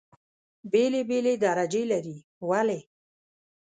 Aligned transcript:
بېلې 0.71 1.01
بېلې 1.09 1.33
درجې 1.43 1.83
لري. 1.91 2.17
ولې؟ 2.49 2.79